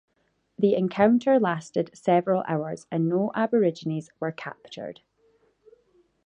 The 0.57 0.73
encounter 0.73 1.39
lasted 1.39 1.91
several 1.95 2.41
hours, 2.47 2.87
and 2.91 3.07
no 3.07 3.29
Aborigines 3.35 4.09
were 4.19 4.31
captured. 4.31 5.01